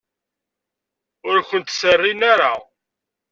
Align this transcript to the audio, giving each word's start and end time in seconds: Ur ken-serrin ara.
Ur 1.29 1.37
ken-serrin 1.49 2.21
ara. 2.33 2.53